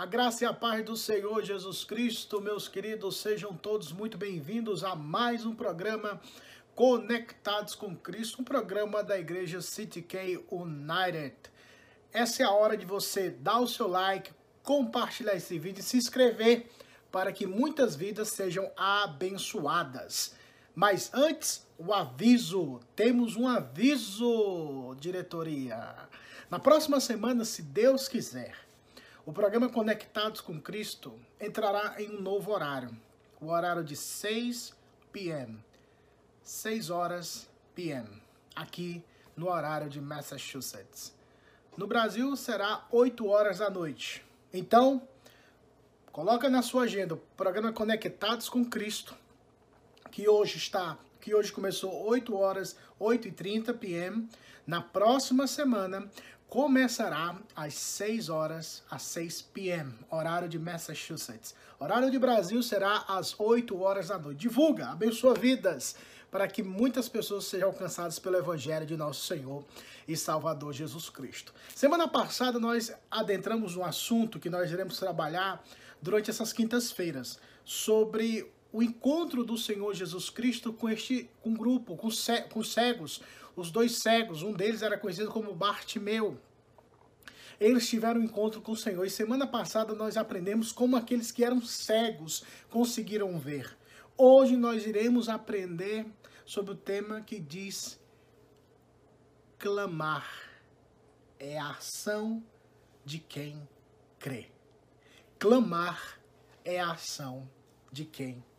[0.00, 4.82] A graça e a paz do Senhor Jesus Cristo, meus queridos, sejam todos muito bem-vindos
[4.82, 6.18] a mais um programa
[6.74, 11.36] Conectados com Cristo, um programa da Igreja City K United.
[12.14, 14.32] Essa é a hora de você dar o seu like,
[14.62, 16.70] compartilhar esse vídeo e se inscrever
[17.12, 20.34] para que muitas vidas sejam abençoadas.
[20.74, 22.80] Mas antes, o aviso.
[22.96, 25.94] Temos um aviso, diretoria.
[26.50, 28.69] Na próxima semana, se Deus quiser,
[29.30, 32.90] o programa Conectados com Cristo entrará em um novo horário.
[33.40, 34.74] O horário de 6
[35.12, 35.56] p.m.
[36.42, 38.08] 6 horas p.m.
[38.56, 39.04] Aqui
[39.36, 41.14] no horário de Massachusetts.
[41.76, 44.26] No Brasil será 8 horas da noite.
[44.52, 45.00] Então,
[46.10, 49.14] coloca na sua agenda o programa Conectados com Cristo,
[50.10, 54.28] que hoje está, que hoje começou 8 horas, 8 e 30 p.m.
[54.66, 56.10] Na próxima semana
[56.50, 61.54] começará às 6 horas às 6 p.m., horário de Massachusetts.
[61.78, 64.40] Horário de Brasil será às 8 horas da noite.
[64.40, 65.94] Divulga, abençoa vidas,
[66.28, 69.64] para que muitas pessoas sejam alcançadas pelo Evangelho de nosso Senhor
[70.08, 71.54] e Salvador Jesus Cristo.
[71.72, 75.64] Semana passada nós adentramos um assunto que nós iremos trabalhar
[76.02, 81.96] durante essas quintas-feiras, sobre o encontro do Senhor Jesus Cristo com este com um grupo,
[81.96, 82.08] com,
[82.52, 83.20] com cegos,
[83.56, 86.38] os dois cegos, um deles era conhecido como Bartimeu.
[87.58, 89.04] Eles tiveram um encontro com o Senhor.
[89.04, 93.76] E semana passada nós aprendemos como aqueles que eram cegos conseguiram ver.
[94.16, 96.06] Hoje nós iremos aprender
[96.46, 98.00] sobre o tema que diz
[99.58, 100.50] clamar
[101.38, 102.42] é a ação
[103.04, 103.68] de quem
[104.18, 104.46] crê.
[105.38, 106.18] Clamar
[106.64, 107.48] é a ação
[107.92, 108.49] de quem crê.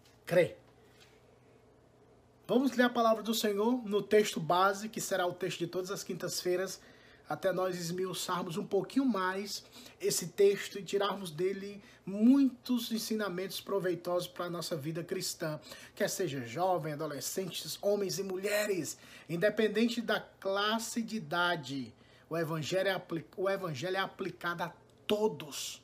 [2.48, 5.92] Vamos ler a palavra do Senhor no texto base, que será o texto de todas
[5.92, 6.80] as quintas-feiras,
[7.28, 9.62] até nós esmiuçarmos um pouquinho mais
[10.00, 15.60] esse texto e tirarmos dele muitos ensinamentos proveitosos para a nossa vida cristã,
[15.94, 18.98] quer seja jovem, adolescentes, homens e mulheres,
[19.30, 21.94] independente da classe de idade.
[22.30, 23.02] O evangelho é,
[23.36, 24.72] o evangelho é aplicado a
[25.06, 25.82] todos.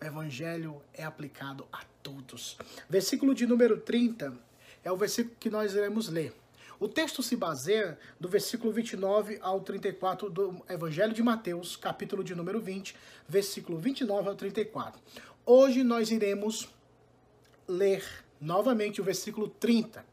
[0.00, 2.56] O evangelho é aplicado a todos.
[2.88, 4.32] Versículo de número 30
[4.82, 6.34] é o versículo que nós iremos ler.
[6.78, 12.34] O texto se baseia do versículo 29 ao 34 do Evangelho de Mateus, capítulo de
[12.34, 12.96] número 20,
[13.28, 14.98] versículo 29 ao 34.
[15.44, 16.70] Hoje nós iremos
[17.68, 18.02] ler
[18.40, 20.04] novamente o versículo 30.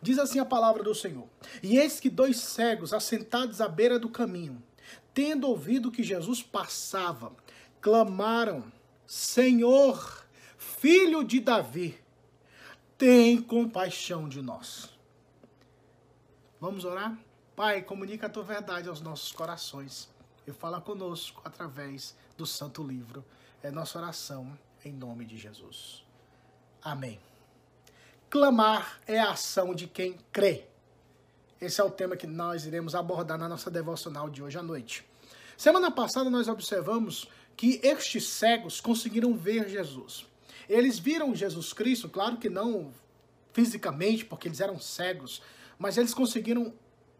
[0.00, 1.26] Diz assim a palavra do Senhor:
[1.60, 4.62] E eis que dois cegos assentados à beira do caminho,
[5.12, 7.32] tendo ouvido que Jesus passava,
[7.80, 8.64] clamaram:
[9.06, 10.21] Senhor,
[10.82, 11.96] filho de Davi,
[12.98, 14.90] tem compaixão de nós.
[16.60, 17.16] Vamos orar?
[17.54, 20.08] Pai, comunica a tua verdade aos nossos corações
[20.44, 23.24] e fala conosco através do Santo Livro.
[23.62, 26.04] É nossa oração em nome de Jesus.
[26.82, 27.20] Amém.
[28.28, 30.64] Clamar é a ação de quem crê.
[31.60, 35.08] Esse é o tema que nós iremos abordar na nossa devocional de hoje à noite.
[35.56, 40.31] Semana passada nós observamos que estes cegos conseguiram ver Jesus.
[40.68, 42.92] Eles viram Jesus Cristo, claro que não
[43.52, 45.42] fisicamente, porque eles eram cegos,
[45.78, 46.72] mas eles conseguiram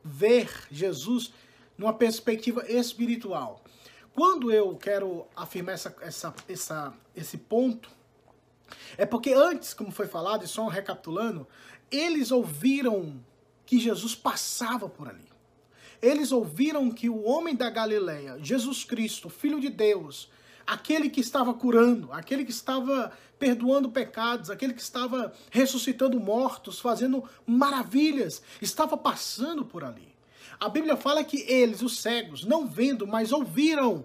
[0.03, 1.33] ver Jesus
[1.77, 3.63] numa perspectiva espiritual.
[4.15, 7.91] Quando eu quero afirmar essa, essa, essa, esse ponto,
[8.97, 11.47] é porque antes, como foi falado, e só recapitulando,
[11.91, 13.23] eles ouviram
[13.65, 15.31] que Jesus passava por ali.
[16.01, 20.29] Eles ouviram que o homem da Galileia, Jesus Cristo, Filho de Deus,
[20.67, 27.25] aquele que estava curando, aquele que estava perdoando pecados, aquele que estava ressuscitando mortos, fazendo
[27.47, 30.15] maravilhas, estava passando por ali.
[30.61, 34.05] A Bíblia fala que eles, os cegos, não vendo, mas ouviram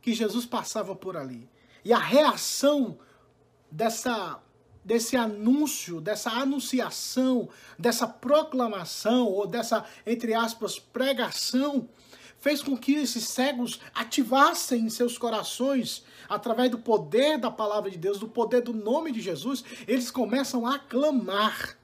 [0.00, 1.48] que Jesus passava por ali.
[1.84, 2.98] E a reação
[3.70, 4.40] dessa
[4.84, 7.48] desse anúncio, dessa anunciação,
[7.78, 11.88] dessa proclamação ou dessa entre aspas pregação
[12.42, 17.96] fez com que esses cegos ativassem em seus corações, através do poder da palavra de
[17.96, 21.78] Deus, do poder do nome de Jesus, eles começam a clamar,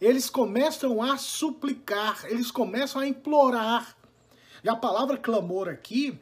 [0.00, 3.94] eles começam a suplicar, eles começam a implorar.
[4.64, 6.18] E a palavra clamor aqui,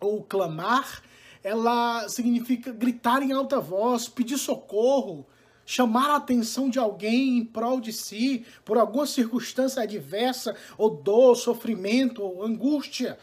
[0.00, 1.00] ou clamar,
[1.44, 5.24] ela significa gritar em alta voz, pedir socorro,
[5.68, 11.36] chamar a atenção de alguém em prol de si, por alguma circunstância adversa, ou dor,
[11.36, 13.18] sofrimento, ou angústia.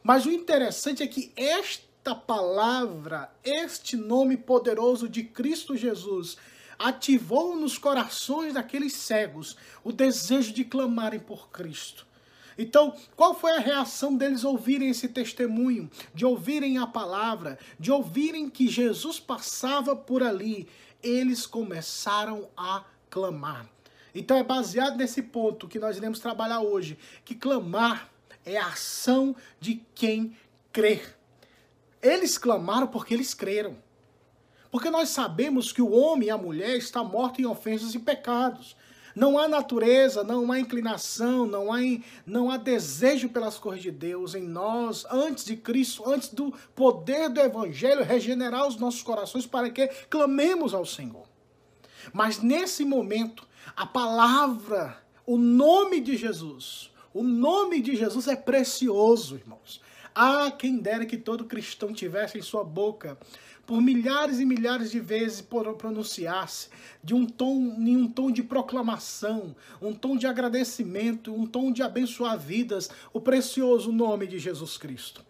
[0.00, 6.36] Mas o interessante é que esta palavra, este nome poderoso de Cristo Jesus,
[6.78, 12.06] ativou nos corações daqueles cegos o desejo de clamarem por Cristo.
[12.56, 18.48] Então, qual foi a reação deles ouvirem esse testemunho, de ouvirem a palavra, de ouvirem
[18.48, 20.68] que Jesus passava por ali?
[21.02, 23.68] Eles começaram a clamar.
[24.14, 28.10] Então é baseado nesse ponto que nós iremos trabalhar hoje, que clamar
[28.44, 30.36] é a ação de quem
[30.72, 31.16] crer.
[32.02, 33.76] Eles clamaram porque eles creram.
[34.70, 38.76] Porque nós sabemos que o homem e a mulher está morto em ofensas e pecados.
[39.14, 41.78] Não há natureza, não há inclinação, não há,
[42.26, 47.28] não há desejo pelas coisas de Deus em nós, antes de Cristo, antes do poder
[47.28, 51.26] do Evangelho regenerar os nossos corações para que clamemos ao Senhor.
[52.12, 53.46] Mas nesse momento,
[53.76, 59.80] a palavra, o nome de Jesus, o nome de Jesus é precioso, irmãos.
[60.14, 63.16] Ah, quem dera que todo cristão tivesse em sua boca
[63.68, 66.70] por milhares e milhares de vezes pronunciasse
[67.04, 71.82] de um tom, em um tom de proclamação, um tom de agradecimento, um tom de
[71.82, 75.22] abençoar vidas, o precioso nome de Jesus Cristo.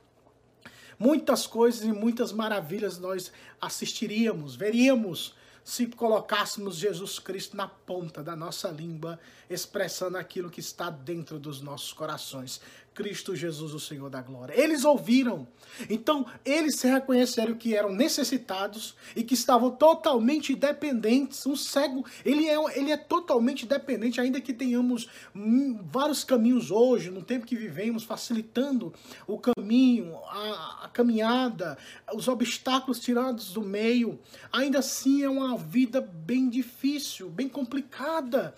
[0.97, 5.35] Muitas coisas e muitas maravilhas nós assistiríamos, veríamos
[5.69, 9.21] se colocássemos Jesus Cristo na ponta da nossa língua,
[9.51, 12.59] expressando aquilo que está dentro dos nossos corações.
[12.99, 14.61] Cristo Jesus, o Senhor da glória.
[14.61, 15.47] Eles ouviram.
[15.89, 21.47] Então, eles se reconheceram que eram necessitados e que estavam totalmente dependentes.
[21.47, 27.09] Um cego, ele é, ele é totalmente dependente, ainda que tenhamos hum, vários caminhos hoje,
[27.09, 28.93] no tempo que vivemos, facilitando
[29.29, 31.79] o caminho, a, a caminhada,
[32.13, 34.19] os obstáculos tirados do meio.
[34.53, 38.57] Ainda assim, é uma vida bem difícil, bem complicada.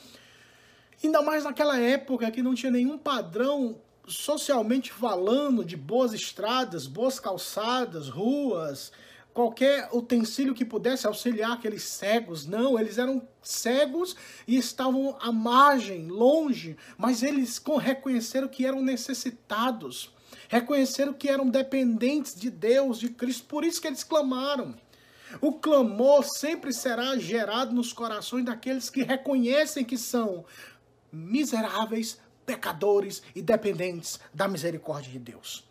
[1.04, 3.78] Ainda mais naquela época que não tinha nenhum padrão
[4.10, 8.92] socialmente falando, de boas estradas, boas calçadas, ruas,
[9.32, 12.46] qualquer utensílio que pudesse auxiliar aqueles cegos.
[12.46, 14.16] Não, eles eram cegos
[14.46, 20.12] e estavam à margem, longe, mas eles reconheceram que eram necessitados,
[20.48, 24.74] reconheceram que eram dependentes de Deus, de Cristo, por isso que eles clamaram.
[25.40, 30.44] O clamor sempre será gerado nos corações daqueles que reconhecem que são
[31.12, 35.69] miseráveis, pecadores e dependentes da misericórdia de Deus.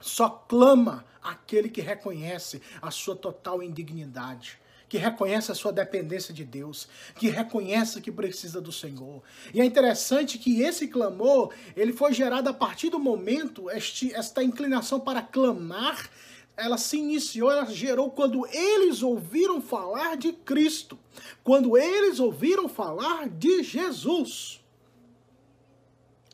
[0.00, 6.44] Só clama aquele que reconhece a sua total indignidade, que reconhece a sua dependência de
[6.44, 9.22] Deus, que reconhece que precisa do Senhor.
[9.52, 14.42] E é interessante que esse clamor, ele foi gerado a partir do momento, este, esta
[14.42, 16.08] inclinação para clamar,
[16.56, 20.98] ela se iniciou, ela gerou quando eles ouviram falar de Cristo,
[21.44, 24.60] quando eles ouviram falar de Jesus.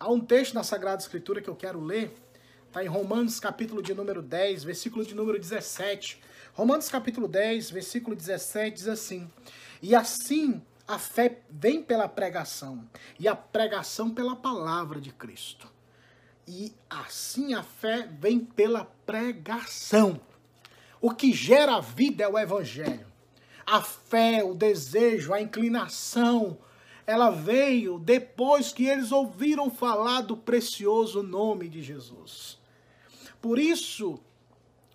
[0.04, 2.14] Há um texto na Sagrada Escritura que eu quero ler,
[2.66, 6.20] está em Romanos capítulo de número 10, versículo de número 17.
[6.52, 9.30] Romanos capítulo 10, versículo 17 diz assim:
[9.80, 12.86] E assim a fé vem pela pregação,
[13.19, 15.72] e a pregação pela palavra de Cristo.
[16.46, 20.20] E assim a fé vem pela pregação.
[21.00, 23.06] O que gera a vida é o evangelho.
[23.64, 26.58] A fé, o desejo, a inclinação,
[27.06, 32.58] ela veio depois que eles ouviram falar do precioso nome de Jesus.
[33.41, 34.19] Por isso,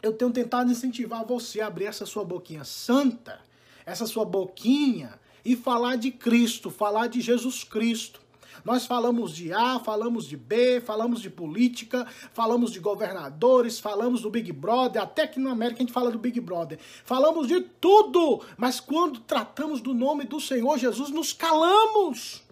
[0.02, 3.40] eu tenho tentado incentivar você a abrir essa sua boquinha santa,
[3.86, 8.22] essa sua boquinha, e falar de Cristo, falar de Jesus Cristo.
[8.64, 14.30] Nós falamos de A, falamos de B, falamos de política, falamos de governadores, falamos do
[14.30, 16.80] Big Brother, até que na América a gente fala do Big Brother.
[17.04, 22.44] Falamos de tudo, mas quando tratamos do nome do Senhor Jesus, nos calamos.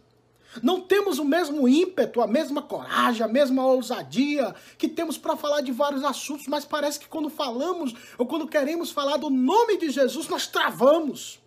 [0.64, 5.62] Não temos o mesmo ímpeto, a mesma coragem, a mesma ousadia que temos para falar
[5.62, 9.90] de vários assuntos, mas parece que quando falamos ou quando queremos falar do nome de
[9.90, 11.40] Jesus, nós travamos.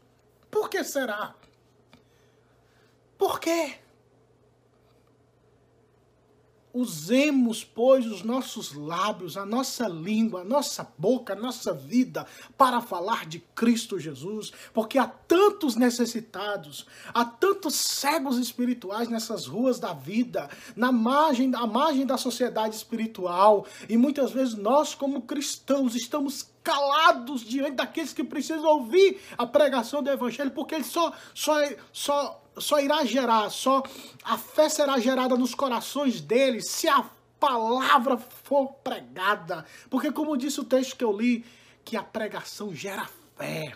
[0.51, 1.35] Por que será?
[3.17, 3.75] Por quê?
[6.81, 12.81] Usemos, pois, os nossos lábios, a nossa língua, a nossa boca, a nossa vida para
[12.81, 19.93] falar de Cristo Jesus, porque há tantos necessitados, há tantos cegos espirituais nessas ruas da
[19.93, 26.49] vida, na margem, à margem da sociedade espiritual, e muitas vezes nós, como cristãos, estamos
[26.63, 31.61] calados diante daqueles que precisam ouvir a pregação do Evangelho, porque ele só, só,
[31.93, 33.83] só só irá gerar, só
[34.23, 39.65] a fé será gerada nos corações deles se a palavra for pregada.
[39.89, 41.45] Porque como disse o texto que eu li,
[41.85, 43.73] que a pregação gera fé.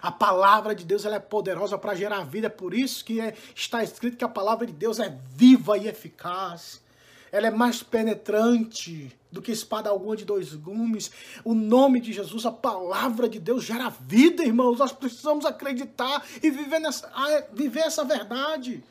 [0.00, 3.34] A palavra de Deus ela é poderosa para gerar vida, é por isso que é,
[3.54, 6.80] está escrito que a palavra de Deus é viva e eficaz
[7.36, 11.10] ela é mais penetrante do que espada alguma de dois gumes.
[11.44, 14.78] O nome de Jesus, a palavra de Deus gera vida, irmãos.
[14.78, 17.10] Nós precisamos acreditar e viver, nessa,
[17.52, 18.82] viver essa verdade.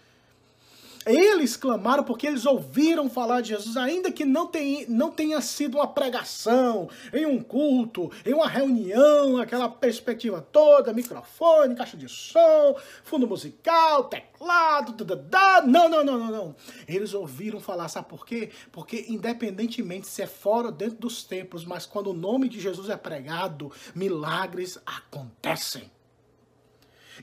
[1.05, 5.77] Eles clamaram porque eles ouviram falar de Jesus, ainda que não, tenha, não tenha sido
[5.77, 12.75] uma pregação, em um culto, em uma reunião, aquela perspectiva toda, microfone, caixa de som,
[13.03, 15.62] fundo musical, teclado, dadadá.
[15.65, 16.55] não, não, não, não, não.
[16.88, 18.50] Eles ouviram falar, sabe por quê?
[18.71, 22.89] Porque independentemente se é fora ou dentro dos templos, mas quando o nome de Jesus
[22.89, 25.94] é pregado, milagres acontecem.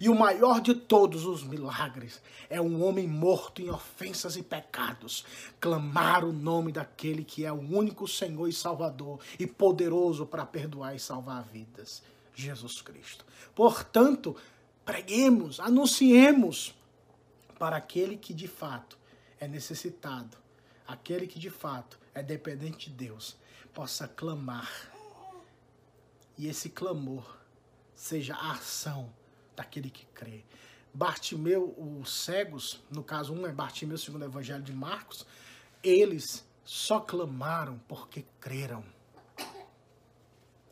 [0.00, 5.24] E o maior de todos os milagres é um homem morto em ofensas e pecados
[5.60, 10.94] clamar o nome daquele que é o único Senhor e Salvador e poderoso para perdoar
[10.94, 12.02] e salvar vidas,
[12.34, 13.24] Jesus Cristo.
[13.54, 14.34] Portanto,
[14.84, 16.74] preguemos, anunciemos
[17.58, 18.98] para aquele que de fato
[19.38, 20.36] é necessitado,
[20.86, 23.36] aquele que de fato é dependente de Deus,
[23.74, 24.90] possa clamar.
[26.38, 27.36] E esse clamor
[27.94, 29.12] seja a ação
[29.56, 30.44] daquele que crê.
[30.94, 35.26] Bartimeu, os cegos, no caso um é Bartimeu, segundo o Evangelho de Marcos,
[35.82, 38.84] eles só clamaram porque creram.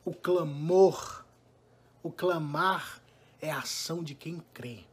[0.05, 1.25] O clamor,
[2.03, 3.01] o clamar
[3.41, 4.85] é a ação de quem crê.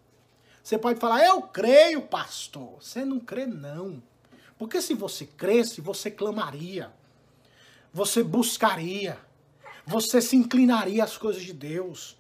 [0.64, 2.82] Você pode falar, eu creio, pastor.
[2.82, 4.04] Você não crê, não.
[4.58, 6.92] Porque se você cresce, você clamaria.
[7.94, 9.18] Você buscaria.
[9.86, 12.18] Você se inclinaria às coisas de Deus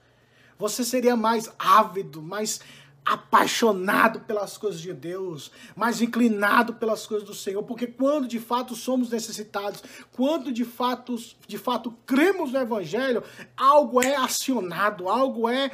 [0.57, 2.59] você seria mais ávido, mais
[3.07, 8.75] apaixonado pelas coisas de Deus, mais inclinado pelas coisas do Senhor, porque quando de fato
[8.75, 11.15] somos necessitados, quando de fato,
[11.47, 13.23] de fato cremos no evangelho,
[13.55, 15.71] algo é acionado, algo é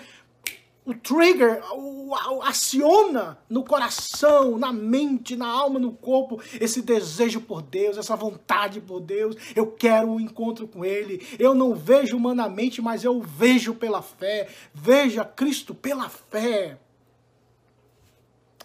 [0.85, 7.41] o trigger o, o, aciona no coração, na mente, na alma, no corpo, esse desejo
[7.41, 9.35] por Deus, essa vontade por Deus.
[9.55, 11.25] Eu quero um encontro com Ele.
[11.39, 14.49] Eu não vejo humanamente, mas eu vejo pela fé.
[14.73, 16.77] Veja Cristo pela fé.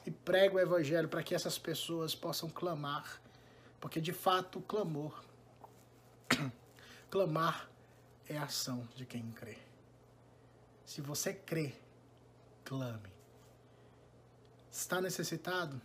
[0.04, 3.20] E prego o Evangelho para que essas pessoas possam clamar,
[3.78, 5.22] porque de fato clamor,
[7.10, 7.68] clamar
[8.26, 9.58] é a ação de quem crê.
[10.84, 11.75] Se você crê,
[12.68, 13.08] clame.
[14.70, 15.80] Está necessitado?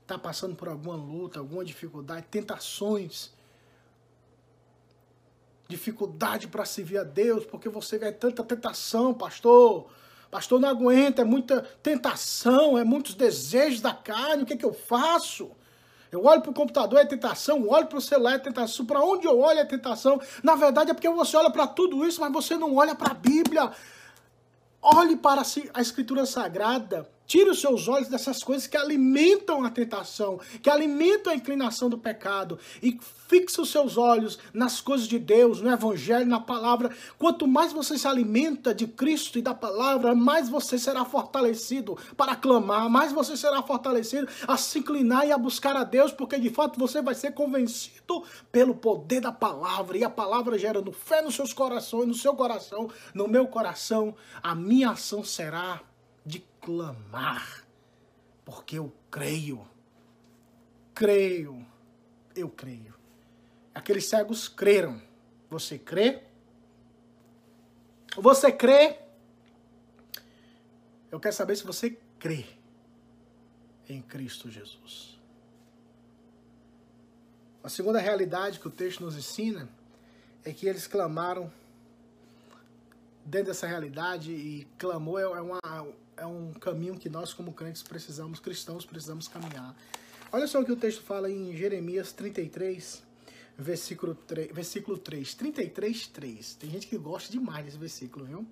[0.00, 3.30] Está passando por alguma luta, alguma dificuldade, tentações?
[5.68, 9.90] Dificuldade para servir a Deus, porque você vê tanta tentação, pastor.
[10.30, 14.64] Pastor, não aguenta, é muita tentação, é muitos desejos da carne, o que, é que
[14.64, 15.50] eu faço?
[16.10, 19.26] Eu olho para o computador, é tentação, olho para o celular, é tentação, para onde
[19.26, 20.20] eu olho é tentação.
[20.42, 23.14] Na verdade é porque você olha para tudo isso, mas você não olha para a
[23.14, 23.70] Bíblia.
[24.84, 25.42] Olhe para
[25.74, 27.08] a Escritura Sagrada.
[27.26, 31.96] Tire os seus olhos dessas coisas que alimentam a tentação, que alimentam a inclinação do
[31.96, 32.58] pecado.
[32.82, 32.98] E
[33.28, 36.94] fixe os seus olhos nas coisas de Deus, no Evangelho, na palavra.
[37.18, 42.36] Quanto mais você se alimenta de Cristo e da palavra, mais você será fortalecido para
[42.36, 46.50] clamar, mais você será fortalecido a se inclinar e a buscar a Deus, porque de
[46.50, 49.96] fato você vai ser convencido pelo poder da palavra.
[49.96, 54.14] E a palavra gerando fé nos seus corações, no seu coração, no meu coração.
[54.42, 55.80] A minha ação será
[56.24, 57.66] de clamar,
[58.44, 59.68] porque eu creio.
[60.94, 61.66] Creio,
[62.34, 62.94] eu creio.
[63.74, 65.02] Aqueles cegos creram.
[65.50, 66.22] Você crê?
[68.16, 68.98] Você crê?
[71.10, 72.46] Eu quero saber se você crê
[73.88, 75.18] em Cristo Jesus.
[77.62, 79.68] A segunda realidade que o texto nos ensina
[80.44, 81.52] é que eles clamaram
[83.24, 85.60] dentro dessa realidade e clamou é, uma,
[86.22, 89.74] é um caminho que nós como crentes precisamos, cristãos precisamos caminhar.
[90.30, 93.02] Olha só o que o texto fala em Jeremias 33,
[93.58, 95.34] versículo 3, versículo 3.
[95.34, 96.54] 33, 3.
[96.54, 98.46] Tem gente que gosta demais desse versículo, viu?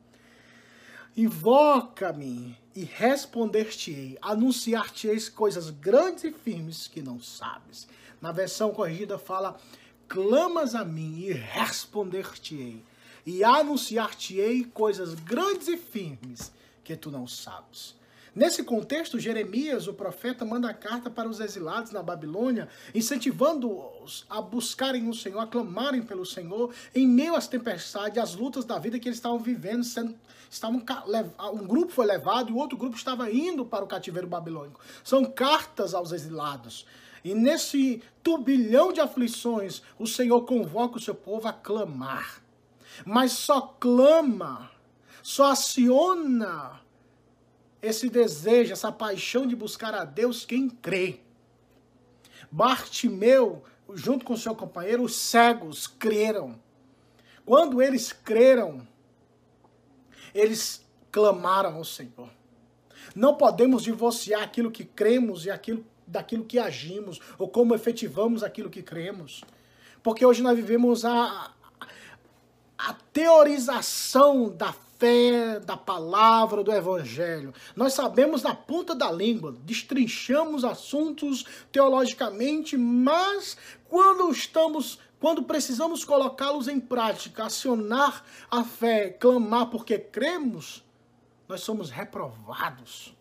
[1.16, 7.86] Invoca-me e responder-te-ei, anunciar-te-eis coisas grandes e firmes que não sabes.
[8.20, 9.56] Na versão corrigida fala,
[10.08, 12.82] clamas a mim e responder-te-ei,
[13.24, 17.98] e anunciar-te-ei coisas grandes e firmes que tu não sabes.
[18.34, 24.40] Nesse contexto, Jeremias, o profeta, manda a carta para os exilados na Babilônia, incentivando-os a
[24.40, 29.00] buscarem o Senhor, a clamarem pelo Senhor, em meio às tempestades, às lutas da vida
[29.00, 29.82] que eles estavam vivendo.
[29.82, 30.14] Sendo,
[30.48, 30.80] estavam,
[31.52, 34.80] um grupo foi levado e o outro grupo estava indo para o cativeiro babilônico.
[35.02, 36.86] São cartas aos exilados.
[37.24, 42.40] E nesse turbilhão de aflições, o Senhor convoca o seu povo a clamar.
[43.04, 44.70] Mas só clama,
[45.22, 46.80] só aciona
[47.82, 51.20] esse desejo, essa paixão de buscar a Deus quem crê.
[52.50, 53.62] Bartimeu,
[53.94, 56.60] junto com seu companheiro, os cegos creram.
[57.44, 58.86] Quando eles creram,
[60.34, 62.28] eles clamaram ao Senhor.
[63.14, 68.70] Não podemos divorciar aquilo que cremos e aquilo, daquilo que agimos, ou como efetivamos aquilo
[68.70, 69.42] que cremos.
[70.02, 71.52] Porque hoje nós vivemos a,
[72.78, 77.54] a teorização da fé, da palavra, do evangelho.
[77.74, 83.56] Nós sabemos na ponta da língua, destrinchamos assuntos teologicamente, mas
[83.88, 90.82] quando estamos quando precisamos colocá-los em prática, acionar a fé, clamar porque cremos,
[91.46, 93.14] nós somos reprovados.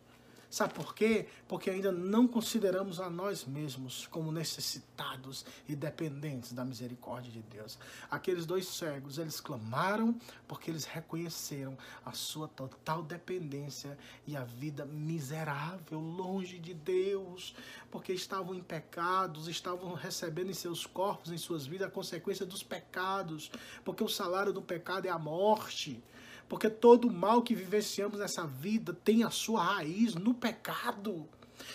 [0.60, 1.26] Sabe por quê?
[1.48, 7.80] Porque ainda não consideramos a nós mesmos como necessitados e dependentes da misericórdia de Deus.
[8.12, 13.98] Aqueles dois cegos, eles clamaram porque eles reconheceram a sua total dependência
[14.28, 17.56] e a vida miserável longe de Deus,
[17.90, 22.64] porque estavam em pecados, estavam recebendo em seus corpos, em suas vidas, a consequência dos
[22.64, 23.50] pecados,
[23.86, 26.04] porque o salário do pecado é a morte.
[26.50, 31.30] Porque todo mal que vivenciamos nessa vida tem a sua raiz no pecado.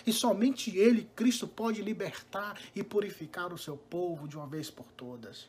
[0.05, 4.87] E somente Ele, Cristo, pode libertar e purificar o seu povo de uma vez por
[4.93, 5.49] todas.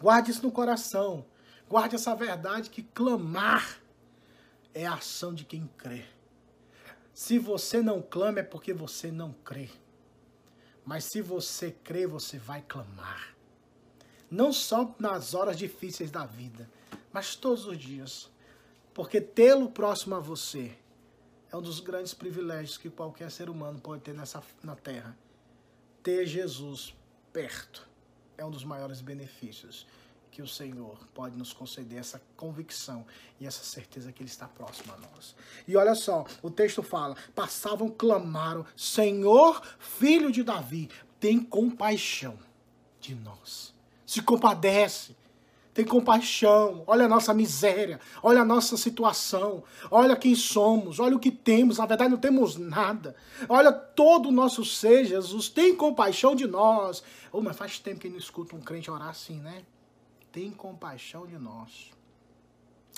[0.00, 1.26] Guarde isso no coração.
[1.68, 3.80] Guarde essa verdade que clamar
[4.72, 6.04] é a ação de quem crê.
[7.12, 9.68] Se você não clama é porque você não crê.
[10.84, 13.34] Mas se você crê, você vai clamar.
[14.30, 16.70] Não só nas horas difíceis da vida,
[17.16, 18.30] mas todos os dias.
[18.92, 20.76] Porque tê-lo próximo a você
[21.50, 25.16] é um dos grandes privilégios que qualquer ser humano pode ter nessa, na Terra.
[26.02, 26.94] Ter Jesus
[27.32, 27.88] perto
[28.36, 29.86] é um dos maiores benefícios
[30.30, 33.06] que o Senhor pode nos conceder essa convicção
[33.40, 35.34] e essa certeza que Ele está próximo a nós.
[35.66, 42.38] E olha só, o texto fala: passavam, clamaram, Senhor, filho de Davi, tem compaixão
[43.00, 43.72] de nós.
[44.04, 45.16] Se compadece
[45.76, 51.20] tem compaixão, olha a nossa miséria, olha a nossa situação, olha quem somos, olha o
[51.20, 53.14] que temos, na verdade não temos nada.
[53.46, 57.02] Olha todo o nosso ser, Jesus, tem compaixão de nós.
[57.30, 59.66] Oh, mas faz tempo que não escuta um crente orar assim, né?
[60.32, 61.92] Tem compaixão de nós.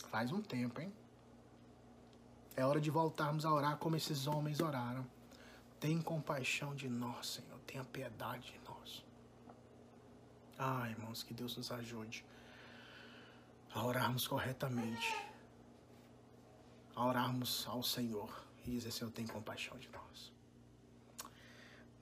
[0.09, 0.93] Faz um tempo, hein?
[2.55, 5.05] É hora de voltarmos a orar como esses homens oraram.
[5.81, 7.59] Tem compaixão de nós, Senhor.
[7.67, 9.05] Tenha piedade de nós.
[10.57, 12.25] Ah, irmãos, que Deus nos ajude
[13.75, 15.15] a orarmos corretamente,
[16.95, 18.29] a orarmos ao Senhor
[18.67, 20.33] e dizer: Senhor, tem compaixão de nós.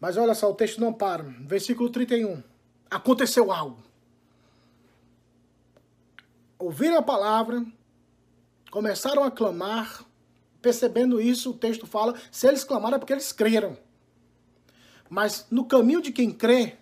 [0.00, 1.22] Mas olha só, o texto não para.
[1.22, 2.42] Versículo 31.
[2.90, 3.82] Aconteceu algo.
[6.58, 7.64] Ouviram a palavra,
[8.70, 10.04] começaram a clamar.
[10.60, 13.76] Percebendo isso, o texto fala: se eles clamaram é porque eles creram.
[15.08, 16.76] Mas no caminho de quem crê,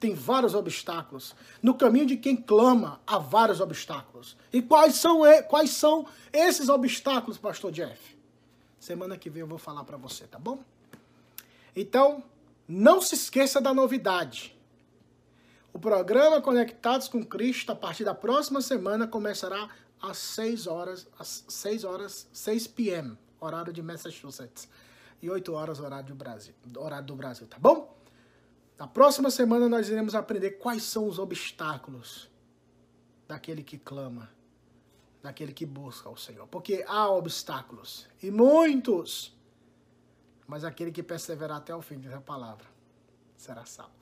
[0.00, 1.34] tem vários obstáculos.
[1.62, 4.36] No caminho de quem clama, há vários obstáculos.
[4.50, 8.18] E quais são, quais são esses obstáculos, pastor Jeff?
[8.78, 10.58] Semana que vem eu vou falar para você, tá bom?
[11.76, 12.24] Então,
[12.66, 14.56] não se esqueça da novidade.
[15.72, 19.68] O programa Conectados com Cristo, a partir da próxima semana, começará
[20.00, 24.68] às 6 horas, às 6 horas, 6 p.m., horário de Massachusetts,
[25.22, 27.89] e 8 horas, horário do Brasil, horário do Brasil, tá bom?
[28.80, 32.30] Na próxima semana nós iremos aprender quais são os obstáculos
[33.28, 34.32] daquele que clama,
[35.22, 36.46] daquele que busca o Senhor.
[36.46, 39.36] Porque há obstáculos, e muitos,
[40.46, 42.64] mas aquele que perseverar até o fim da palavra
[43.36, 43.92] será salvo.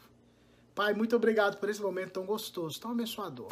[0.77, 3.51] Pai, muito obrigado por esse momento tão gostoso, tão abençoador.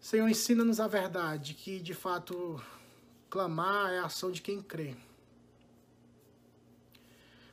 [0.00, 2.58] Senhor, ensina-nos a verdade, que de fato
[3.28, 4.96] clamar é a ação de quem crê.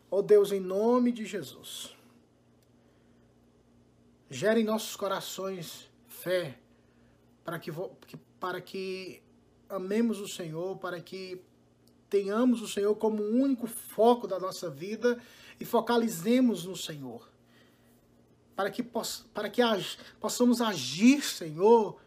[0.10, 2.00] Ó oh Deus, em nome de Jesus.
[4.34, 6.58] Gere em nossos corações fé
[7.44, 7.70] para que,
[8.40, 9.22] para que
[9.68, 11.42] amemos o Senhor, para que
[12.10, 15.22] tenhamos o Senhor como o único foco da nossa vida
[15.60, 17.30] e focalizemos no Senhor.
[18.56, 19.62] Para que, poss para que
[20.18, 22.00] possamos agir, Senhor,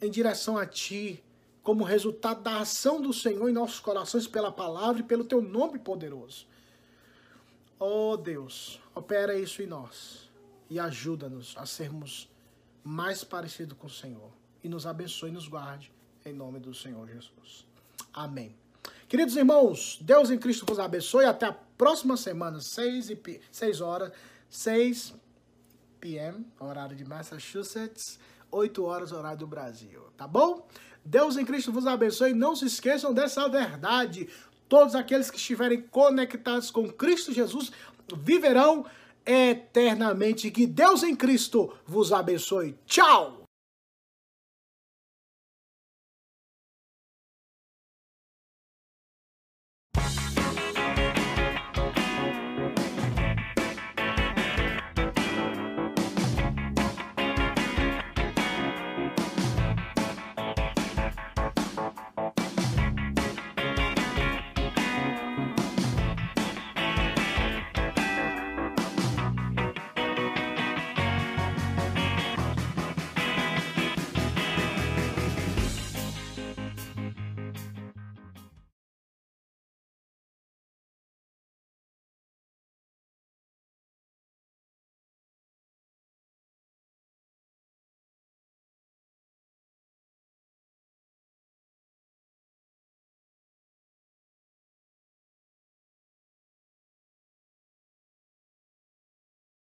[0.00, 1.20] em direção a Ti,
[1.64, 5.80] como resultado da ação do Senhor em nossos corações pela palavra e pelo Teu nome
[5.80, 6.46] poderoso.
[7.76, 10.29] Oh Deus, opera isso em nós
[10.70, 12.30] e ajuda-nos a sermos
[12.82, 14.30] mais parecidos com o Senhor.
[14.62, 15.92] E nos abençoe e nos guarde,
[16.24, 17.66] em nome do Senhor Jesus.
[18.12, 18.54] Amém.
[19.08, 21.24] Queridos irmãos, Deus em Cristo vos abençoe.
[21.24, 24.12] Até a próxima semana, 6, e, 6 horas,
[24.48, 25.14] 6
[26.00, 30.02] p.m., horário de Massachusetts, 8 horas, horário do Brasil.
[30.16, 30.68] Tá bom?
[31.04, 32.32] Deus em Cristo vos abençoe.
[32.32, 34.28] Não se esqueçam dessa verdade.
[34.68, 37.72] Todos aqueles que estiverem conectados com Cristo Jesus
[38.16, 38.86] viverão
[39.30, 40.50] eternamente.
[40.50, 42.76] Que Deus em Cristo vos abençoe.
[42.84, 43.39] Tchau!